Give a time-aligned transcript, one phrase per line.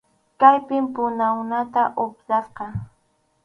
[0.39, 2.65] Kaypim puna unuta upyasqa.